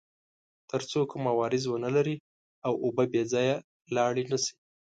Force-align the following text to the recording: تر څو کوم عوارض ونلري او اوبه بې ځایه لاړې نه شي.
تر 0.69 0.81
څو 0.89 0.99
کوم 1.11 1.23
عوارض 1.33 1.63
ونلري 1.67 2.15
او 2.67 2.73
اوبه 2.83 3.03
بې 3.11 3.23
ځایه 3.33 3.55
لاړې 3.95 4.23
نه 4.31 4.37
شي. 4.43 4.53